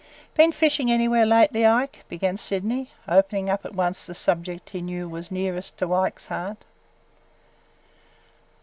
"Been 0.33 0.51
fishin' 0.51 0.89
anywhere 0.89 1.27
lately, 1.27 1.63
Ike?" 1.63 2.05
began 2.09 2.35
Sydney, 2.35 2.89
opening 3.07 3.51
up 3.51 3.63
at 3.65 3.75
once 3.75 4.07
the 4.07 4.15
subject 4.15 4.71
he 4.71 4.81
knew 4.81 5.07
was 5.07 5.29
nearest 5.29 5.79
Ike's 5.83 6.25
heart. 6.25 6.57